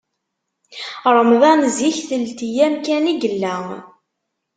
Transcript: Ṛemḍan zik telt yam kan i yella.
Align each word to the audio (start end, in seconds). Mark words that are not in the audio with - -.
Ṛemḍan 1.15 1.61
zik 1.77 1.97
telt 2.09 2.39
yam 2.55 2.75
kan 2.85 3.11
i 3.11 3.13
yella. 3.21 3.57